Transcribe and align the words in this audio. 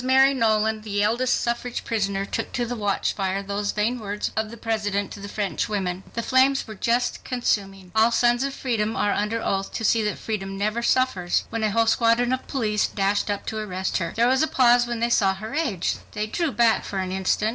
Mary 0.03 0.33
Nolan, 0.33 0.81
the 0.81 1.03
eldest 1.03 1.39
suffrage 1.41 1.85
prisoner, 1.85 2.25
took 2.25 2.51
to 2.53 2.65
the 2.65 2.75
watchfire 2.75 3.43
those 3.43 3.71
vain 3.71 3.99
words 3.99 4.31
of 4.35 4.49
the 4.49 4.57
President 4.57 5.11
to 5.11 5.19
the 5.19 5.29
French 5.29 5.69
women. 5.69 6.01
The 6.15 6.23
flames 6.23 6.65
were 6.65 6.73
just 6.73 7.23
consuming—"All 7.23 8.09
sons 8.09 8.43
of 8.43 8.55
freedom 8.55 8.95
are 8.95 9.13
under 9.13 9.43
oath 9.43 9.71
to 9.73 9.83
see 9.83 10.01
that 10.05 10.17
freedom 10.17 10.57
never 10.57 10.81
suffers," 10.81 11.43
when 11.51 11.61
a 11.63 11.69
whole 11.69 11.85
squadron 11.85 12.33
of 12.33 12.47
police 12.47 12.87
dashed 12.87 13.29
up 13.29 13.45
to 13.45 13.59
arrest 13.59 13.97
her. 13.99 14.13
There 14.15 14.27
was 14.27 14.41
a 14.41 14.47
pause 14.47 14.87
when 14.87 15.01
they 15.01 15.09
saw 15.11 15.35
her 15.35 15.53
age. 15.53 15.97
They 16.13 16.25
drew 16.25 16.51
back 16.51 16.83
for 16.83 16.97
an 16.97 17.11
instant. 17.11 17.49